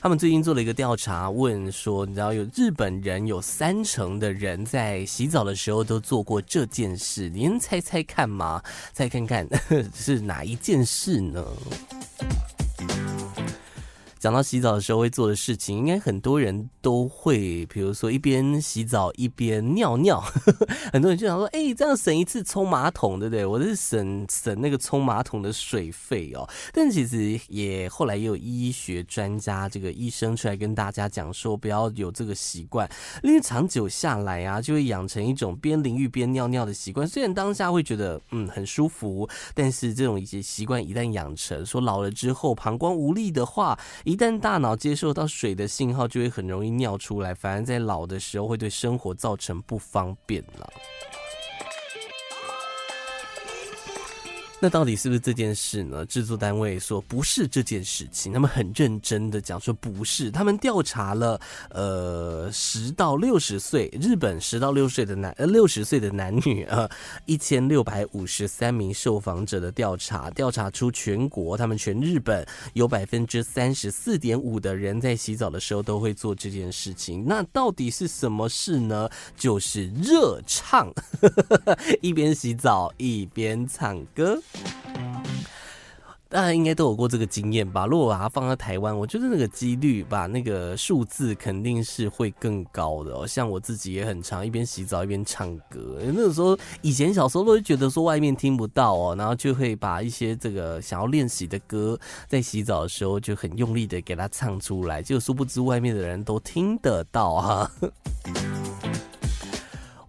[0.02, 8.62] 他们最近做了一个调查，问说，你知道有日本人有三成的人在洗澡的时候都做过这件事，您猜猜看吗？
[8.92, 9.48] 猜看看
[9.96, 11.46] 是哪一件事呢？
[14.20, 20.20] 讲到洗澡的时候会做的事情，应该很多人都会，比如说一边洗澡一边尿尿。
[20.92, 23.46] 很多人就想说，哎、这样省一次冲马桶，对不对？
[23.46, 26.46] 我是省省那个冲马桶的水费哦。
[26.74, 32.90] 但其实也后来也有医学专家，这个医生出来跟大家讲说，不要有这个习惯，
[33.24, 37.08] 因为长久下来啊，就会养成一种边淋浴边尿尿的习惯。
[37.08, 43.80] 虽然当下会觉得嗯很舒服，但是这种一些习惯一旦养成，说老了之后膀胱无力的话。
[44.10, 50.68] 一旦大脑接受到水的信号，就会很容易尿出来，反而在老的时候会对生活造成不方便了。
[54.62, 56.06] 那到底是不是这件事呢？
[56.06, 60.30] 制作单位说不是这件事情，他们很认真的讲说不是。
[60.30, 66.90] 他们调查了呃十到六十岁日本十到六岁的男呃六十岁的男女啊
[67.26, 77.24] 一千六百五十三名受访者的调查，调查出全国他们全日本有百分之三十四点五的人在洗澡的时候都会做这件事情。
[77.26, 79.10] 那到底是什么事呢？
[79.38, 80.94] 就是热唱，
[82.02, 84.38] 一边洗澡一边唱歌。
[86.32, 87.88] 大家应该都有过这个经验吧？
[87.88, 93.26] 如果把它放在台湾，我觉得那个几率吧，那个数字肯定是会更高的哦。
[93.26, 95.98] 像我自己也很常一边洗澡一边唱歌。
[96.00, 107.72] 那个时候，以前小时候都会觉得说外面听不到哦，然后就会把一些这个想要练习的歌，在洗澡的时候就很用力的给它唱出来，就殊不知外面的人都听得到哈。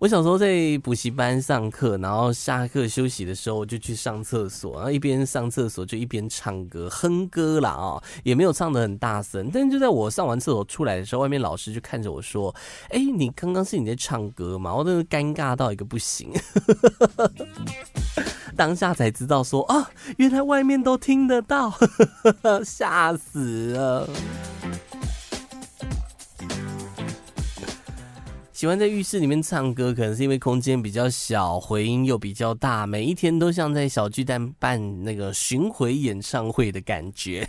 [0.00, 12.54] 我小时候在补习班上课，然后下课休息的时候，就去上厕所，然后一边上厕所就一边唱歌哼歌啦啊，也没有唱得很大声，但就在我上完厕所出来的时候，外面老师就看着我说
[12.88, 16.32] ：“哎，你刚刚是你在唱歌吗？”我真的尴尬到一个不行，
[18.56, 21.74] 当下才知道说啊，原来外面都听得到，
[22.64, 24.08] 吓死了。
[28.60, 37.48] 喜欢在浴室里面唱歌，可能是因为空间比较小，回音又比较大，每一天都像在小巨蛋办那个巡回演唱会的感觉。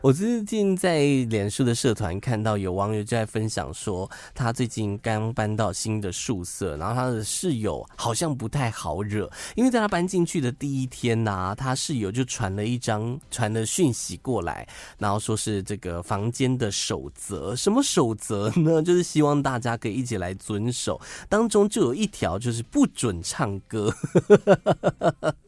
[0.00, 14.66] 我最近在脸书的社团看到有网友就在分享说，他最近刚搬到新的宿舍，然后他的室友好像不太好惹，因为在他搬进去的第一天呐、他室友就传了一张传了讯息过来，
[14.98, 18.80] 然后说是这个房间的守则，什么守则呢？
[18.88, 23.92] 就是希望大家可以一起来遵守，当中就有一条就是不准唱歌。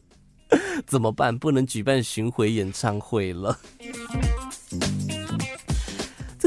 [0.85, 1.37] 怎么办？
[1.37, 3.57] 不能举办巡回演唱会了。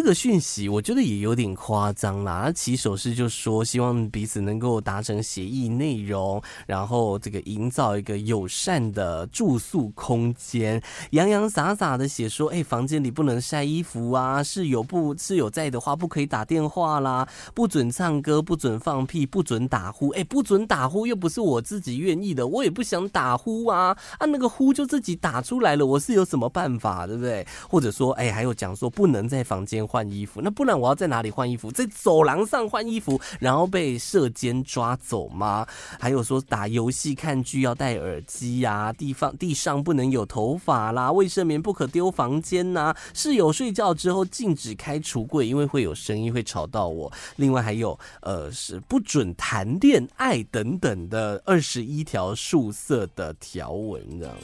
[0.05, 2.43] 这个讯息我觉得也有点夸张啦。
[2.45, 10.79] 他起手式就说希望彼此能够达成协议内容，然后这个营造一个友善的住宿空间，
[11.13, 27.47] 洋洋洒洒的写说，哎，房间里不能晒衣服啊，室友不室友在的话不可以打电话啦，不准唱歌，不准放屁，不准打呼，哎，不准打呼又不是我自己愿意的，我也不想打呼啊，啊那个呼就自己打出来了，我是有什么办法，对不对？
[27.71, 29.83] 或者说，哎，还有讲说不能在房间。
[29.95, 31.71] 换衣服，那不然我要在哪里换衣服？
[31.71, 35.65] 在走廊上换衣服，然后被射监抓走吗？
[36.01, 47.13] 还有说打游戏、看剧要戴耳机呀、地方地上不能有头发啦，卫生棉不可丢房间呐、室友睡觉之后禁止开橱柜，因为会有声音会吵到我。
[47.37, 54.35] 另外还有呃是不准谈恋爱等等的二十一条素色的条文，这样。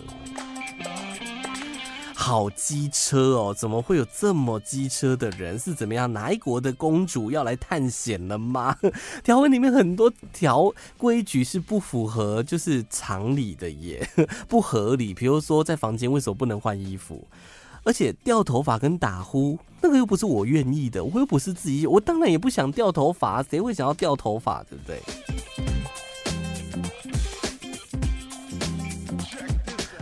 [2.21, 3.55] 好机车哦！
[3.55, 5.59] 怎么会有这么机车的人？
[5.59, 6.13] 是怎么样？
[6.13, 8.77] 哪一国的公主要来探险了吗？
[9.25, 14.07] 条文里面很多条规矩是不符合就是常理的耶，
[14.47, 15.15] 不合理。
[15.15, 17.27] 比如说在房间为什么不能换衣服？
[17.85, 24.63] 而且掉头发跟打呼，那个又不是我愿意的，我又不是自己，我当然也不想掉头发，谁会想要掉头发？
[24.65, 25.70] 对不对？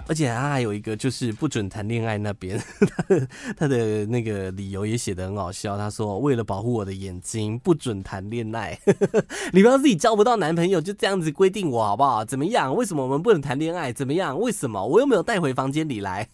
[0.09, 3.28] 而且他还有一个就是不准谈恋爱那边，他 的
[3.59, 5.76] 他的那个理由也写得很好笑。
[5.76, 8.78] 他说为了保护我的眼睛，不准谈恋爱。
[9.52, 12.24] 你不要自己交不到男朋友就这样子规定我好不好？
[12.24, 12.74] 怎么样？
[12.74, 13.92] 为什么我们不能谈恋爱？
[13.92, 14.38] 怎么样？
[14.40, 14.82] 为什么？
[14.82, 16.26] 我又没有带回房间里来。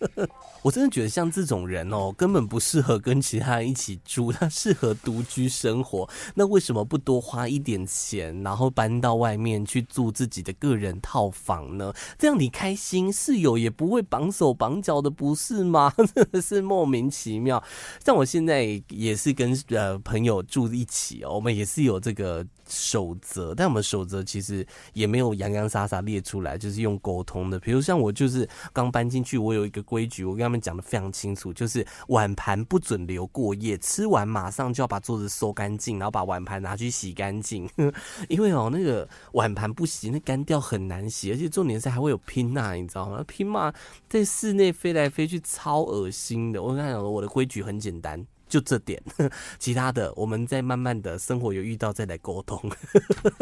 [0.62, 6.08] 我真的觉得像这种人哦，根本不适合跟其他人一起住，他适合独居生活。
[6.34, 11.92] 那为什么不多花一点钱，然后搬到外面去住自己的个人套房呢？
[12.18, 13.09] 这样你开心。
[13.12, 15.92] 室友也不会绑手绑脚的，不是吗？
[16.14, 17.62] 真的是莫名其妙。
[18.04, 27.58] 像我现在也是跟呃朋友住一起哦，我们也是有这个守则，但我们守则其实也没有洋洋洒洒列出来，就是用沟通的。
[27.58, 37.68] 比如像我就是刚搬进去，我有一个规矩，我跟他们讲得非常清楚，就是碗盘不准留过夜，吃完马上就要把桌子收干净，然后把碗盘拿去洗干净。
[38.28, 43.24] 因为哦，那个碗盘不洗，那干掉很难洗，而且重点是还会有拼呐，你知道吗？
[43.26, 43.72] 拼嘛，
[44.08, 46.62] 在室内飞来飞去，超恶心的。
[46.62, 48.24] 我跟他讲，我的规矩很简单。
[48.50, 49.02] 就这点，
[49.58, 52.60] 其他的我们再慢慢的生活有遇到再来沟通。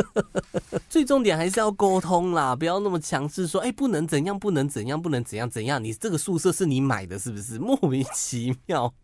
[0.88, 5.82] 最重点还是要沟通啦，不要那么强势说，哎，不能怎样，不能怎样，不能怎样怎样。
[5.82, 7.58] 你这个宿舍是你买的，是不是？
[7.58, 8.94] 莫名其妙。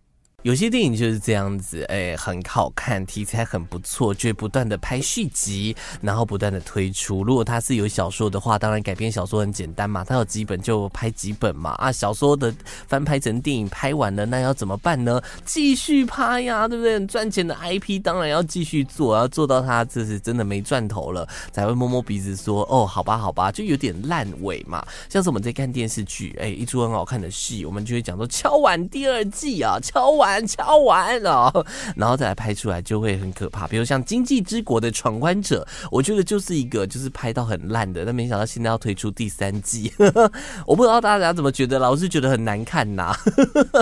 [0.45, 7.25] 有些电影就是这样子，哎、很好看，题材很不错，就不断的拍续集，然后不断的推出。
[7.25, 11.71] 如果它是有小说的话，当然改编小说很简单嘛，它有几本就拍几本嘛。
[11.79, 12.55] 啊，小说的
[12.87, 15.19] 翻拍成电影拍完了，那要怎么办呢？
[15.47, 17.07] 继续拍呀，对不对？
[17.07, 24.87] 赚钱的 IP 当然要继续做，要做到它这是真的没赚头了，才会摸摸鼻子说，哦，好吧，好吧，就有点烂尾嘛。
[25.09, 30.11] 像是我们在看电视剧，哎、一出很好看的戏，我们就会讲说敲碗第二季啊，敲
[30.47, 31.53] 敲完了，
[31.97, 33.67] 然后再来拍出来就会很可怕。
[33.67, 39.93] 比如像《经济之国的闯关者》，我觉得就是一个就是拍到很烂的，但没想到现在要推出第三季，
[40.67, 43.15] 我不知道大家怎么觉得，老是觉得很难看呐、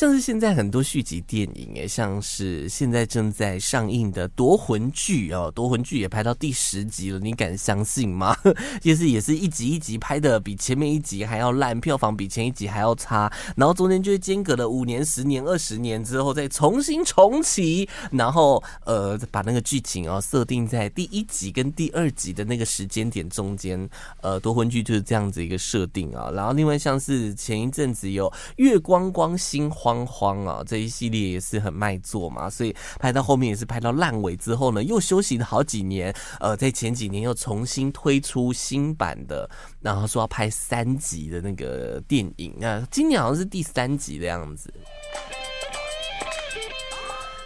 [0.00, 8.34] 像是现在很多续集电影，哎，像是现在正在上映的夺魂剧哦，夺魂剧也拍到第十集了，你敢相信吗？
[8.80, 23.86] 其 实也是一集一集拍的，比前面一集还要烂，票房比前一集还要差，然后中间就会间隔了五年、十年、二十年之后再重新重启，然后呃把那个剧情哦设定在第一集跟第二集的那个时间点中间，
[24.22, 26.30] 呃，夺魂剧就是这样子一个设定啊。
[26.30, 29.89] 然后另外像是前一阵子有月光光心慌。
[29.90, 30.62] 慌慌啊！
[30.64, 36.14] 这一系列也是很卖座嘛，所以拍到后面也是拍到烂尾之后呢，又休息了好几年。
[36.38, 39.48] 呃，在前几年又重新推出新版的，
[39.80, 44.72] 然后说要拍三集的那个电影啊，今年好像是第三集的样子。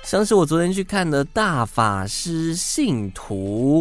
[0.05, 3.35] 像是我昨天去看的《大法师信徒》，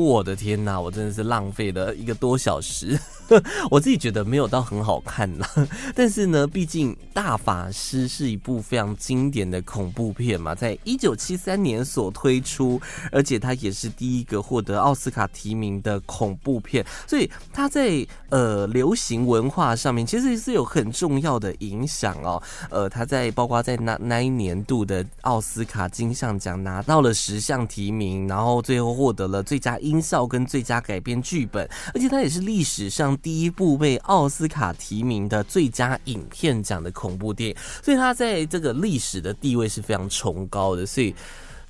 [0.05, 2.97] 我的天呐，我真的是浪费了一个多小时。
[3.69, 5.49] 我自己觉得没有到很好看啦，
[5.95, 22.41] 但是呢，毕竟《大法师》是一部非常经典的恐怖片嘛，在一九七三年所推出，而且它也是第一个获得奥斯卡提名的恐怖片，所以它在呃流行文化上面其实是有很重要的影响哦。
[22.69, 41.14] 呃，它在包括在那那一年度的奥斯卡金像奖拿到了十项提名，然后最后获得了最佳音效跟最佳改编剧本，而且它也是历史上第一部被奥斯卡提名的最佳影片奖的恐怖电影，所以它在这个历史的地位是非常崇高的，所以。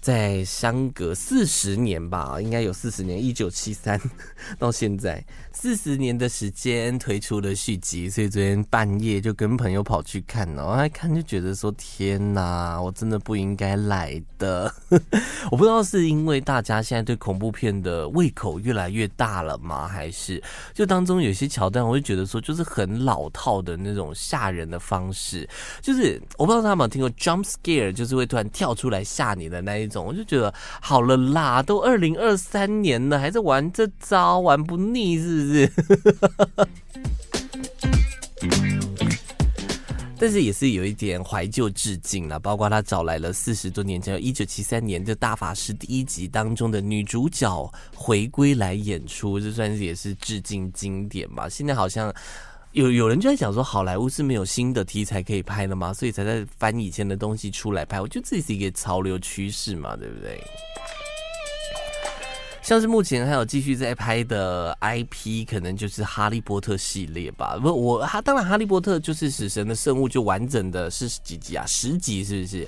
[0.04, 3.98] 在相隔四十年吧，应该有四十年，一九七三
[4.60, 5.24] 到现在
[5.54, 14.70] 四十年的时间推出了续集，所以昨天半夜就跟朋友跑去看，然后看就觉得说天哪，我真的不应该来的。
[15.50, 19.88] 我不知道是因为大家现在对恐怖片的胃口越来越大了吗？
[19.88, 20.44] 还是
[20.74, 25.48] 就当中有些桥段，我会觉得说就是很老套的那种吓人的方式，
[25.82, 35.72] 就是我不知道他们有没有听过 jump scare，就是会突然跳出来吓你的那一我就觉得好了啦，都二零二三年了，还在玩这招，玩不腻是不是？
[40.18, 51.50] 但是也是有一点怀旧致敬啦，包括他找来了四十多年前，一九七三年的大法师第一集当中的女主角回归来演出，这算是也是致敬经典吧。
[51.50, 52.14] 现在好像。
[52.74, 55.94] 有有人就在讲说，好莱坞是没有新的题材可以拍了吗？
[55.94, 58.02] 所以才在翻以前的东西出来拍。
[58.02, 60.44] 我觉得这是一个潮流趋势嘛，对不对？
[62.64, 67.58] 像是目前还有继续在拍的 IP，可能就是哈利波特系列吧。
[67.58, 71.64] 不，我哈当然哈利波特就是死神的圣物，就完整的是几集啊？
[71.68, 72.68] 十集是不是？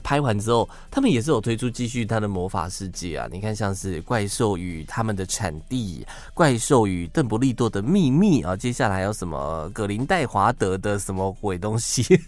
[0.00, 3.28] 拍完之后，他们也是有推出继续他的魔法世界啊！
[3.30, 12.02] 你看，像是怪兽与他们的产地，怪兽与邓布利多的秘密啊，接下来还有什么葛林戴华德的什么鬼东西？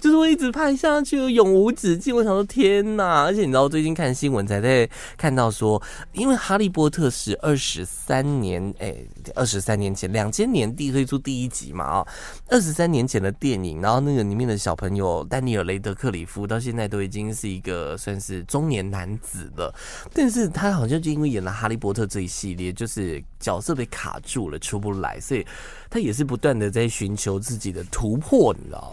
[0.00, 2.14] 就是会一直拍下去，永无止境。
[2.14, 3.24] 我想说，天哪！
[3.24, 5.80] 而且你知道，最近看新闻才在看到说，
[6.12, 8.94] 因为《哈利波特》是二十三年，哎，
[9.34, 12.06] 二十三年前，两千年第推出第一集嘛，啊，
[12.48, 19.72] 二十三年前的电影，然后那个里面的小朋友丹尼尔·雷德克里夫我到现在都已经是一个算是中年男子了，
[20.12, 25.46] 但是他好像就因为演了《哈利波特》这一系列，就是角色被卡住了，出不来，所以
[25.88, 28.92] 他也是不断的在寻求自己的突破，你知道？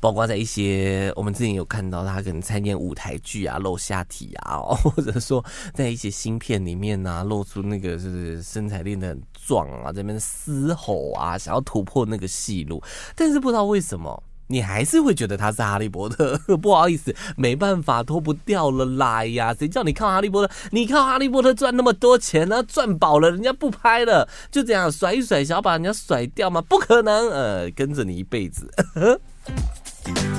[0.00, 5.44] 包括在一些我们之前有看到他可能参演舞台剧啊，露下体啊，或者说
[5.74, 12.80] 在一些新片里面啊，露出那个就是身材练得很壮啊，在那边嘶吼啊，想要突破那个戏路，
[13.16, 16.36] 但是不知道为什么你还是会觉得他是哈利波特。
[16.60, 19.54] 不好意思，没办法脱不掉了啦呀！
[19.54, 20.52] 谁叫你靠哈利波特？
[20.72, 22.62] 你靠哈利波特赚那么多钱呢？
[22.62, 26.60] 赚饱了，人家不拍了，就这样甩一甩，想要把人家甩掉吗？
[26.62, 28.68] 不可能，呃，跟着你一辈子。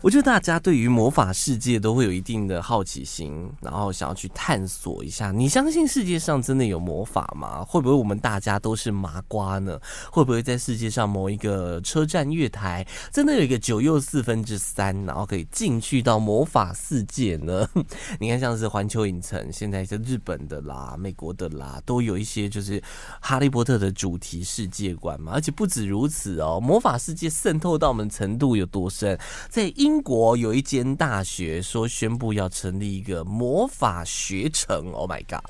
[0.00, 5.32] 我觉得大家对于魔法世界都会有一定的好奇心，然后想要去探索一下。
[5.32, 7.64] 你相信世界上真的有魔法吗？
[7.64, 9.76] 会不会我们大家都是麻瓜呢？
[10.12, 17.68] 会不会在世界上某一个车站月台真的有一个九又四分之三，然后可以进去到魔法世界呢？
[18.20, 22.80] 你看，像是环球影城，现在是日本的啦、美国的啦，都有一些就是
[23.20, 25.32] 哈利波特的主题世界观嘛。
[25.34, 29.18] 而且不止如此哦，魔法世界渗透到我们程度有多深，
[29.50, 29.87] 在一。
[29.88, 35.40] 英国有一间大学说宣布要成立一个魔法学城，Oh my god！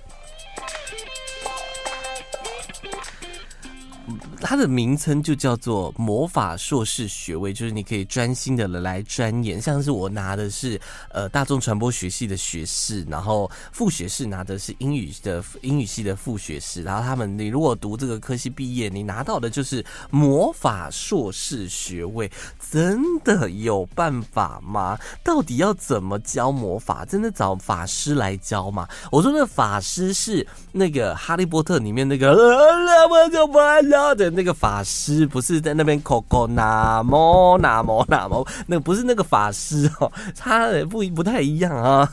[4.40, 9.60] 它的名称就叫做魔法硕士学位，就是你可以专心的来钻研。
[9.60, 10.80] 像是我拿的是
[11.10, 22.30] 呃大众传播学系的学士，然后副学士拿的是英语的英语系的副学士，然后他们你如果读这个科系毕业，你拿到的就是魔法硕士学位。
[22.70, 24.98] 真的有办法吗？
[25.24, 27.04] 到底要怎么教魔法？
[27.04, 28.86] 真的找法师来教吗？
[29.10, 42.10] 我说的法师是那个哈利波特里面那个我就不了的那个法师，不是在那边口口那么那么那么，那不是那个法师哦，他不不太一样啊。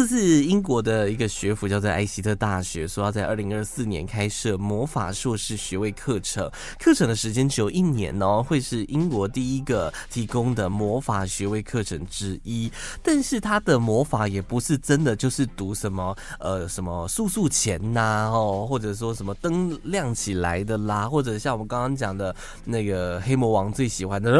[0.00, 12.72] 这是英国的一个学府，叫做埃希特大学，说要在二零二四年开设魔法硕士学位课程，课程的时间只有一年哦，会是英国第一个提供的魔法学位课程之一。
[13.02, 22.34] 但是他的魔法也不是真的就是读什么呃什么速速钱呐哦，或者说什么灯亮起来的啦，或者像我们刚刚讲的
[22.64, 24.32] 那个黑魔王最喜欢的。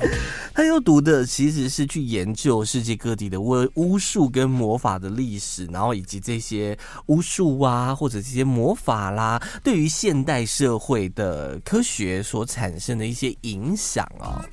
[0.52, 6.76] 他要读的其实是去研究世界各地的巫巫术跟魔法的历史，然后以及这些
[7.06, 14.44] 巫术啊，或者这些魔法啦，对于现代社会的科学所产生的一些影响啊。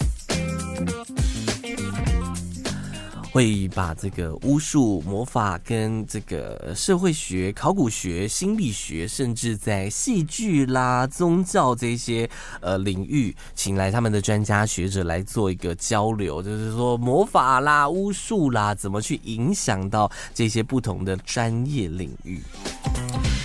[3.38, 12.28] 会把这个巫术、魔法跟这个社会学、考古学、心理学，甚至在戏剧啦、宗教这些
[12.62, 22.42] 呃领域，请来他们的专家学者来做一个交流，就是说魔法啦、巫术啦，怎么去影响到这些不同的专业领域。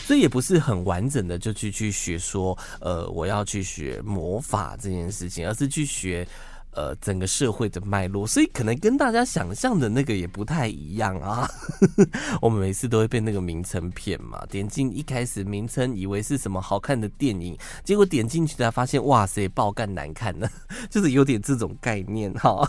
[0.07, 6.27] 所以也不是很完整的就去去学说，呃，我要去学魔法这件事情，而是去学。
[6.75, 11.49] 呃，整个社会的脉络，所以可能跟大家想象的那个也不太一样啊。
[12.41, 20.49] 我们每次都会被那个名称骗嘛，点进一开始名称以为是什么好看的电影，结果点进去才发现，哇塞，爆干难看呢，
[20.89, 22.67] 就是有点这种概念哈。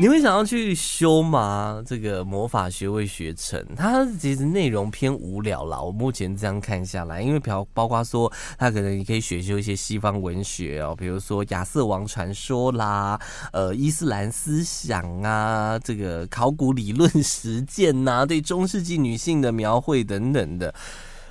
[0.00, 1.82] 你会想要去修吗？
[1.84, 5.82] 这个魔法学位学程，它其实内容偏无聊啦。
[5.82, 13.20] 我目前这样看下来，因为包包括说，它可能你可以选修一些西方文学哦，比如说亚瑟王传说啦，
[13.52, 20.72] 呃，伊斯兰思想啊，这个考古理论实践呐，对中世纪女性的描绘等等的，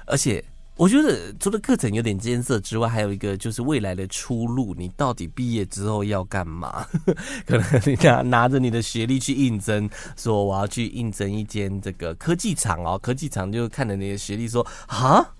[0.05, 0.43] 而且。
[0.77, 4.75] 我觉得除了课程有点艰涩之外，还有一个就是未来的出路。
[4.77, 6.85] 你到底毕业之后要干嘛？
[7.47, 15.33] 可能你拿拿着你的学历去应征，说我要去应征一间这个科技厂哦，科技厂就看着你的学历说啊，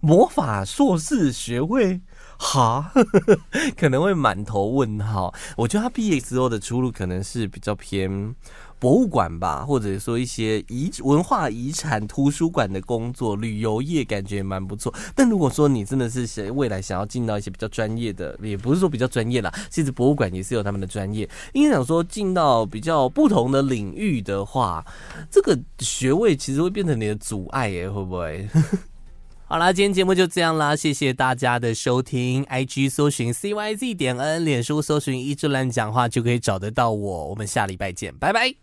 [0.00, 2.00] 魔法硕士学位，
[2.38, 2.92] 哈，
[3.76, 5.34] 可能会满头问号。
[5.56, 8.34] 我觉得他毕业之后的出路可能是比较偏。
[8.78, 14.94] 博物馆吧，或者说一些遗文化遗产图书馆的工作，旅游业感觉也蛮不错。
[15.14, 21.28] 但如果说你真的是想未来想要进到一些比较专业的，也不是说比较专业啦，其实博物馆也是有他们的专业。
[21.52, 24.84] 因为想说进到比较不同的领域的话，
[25.30, 28.48] 这个学位其实会变成你的阻碍耶，会不会？
[29.50, 32.44] 好啦，今天节目就这样啦，谢谢大家的收听。
[32.44, 37.28] IG 搜寻 CYZ 点 N，脸书搜寻一志乱讲话就可以找得到我。
[37.30, 38.58] 我们下礼拜见，拜拜。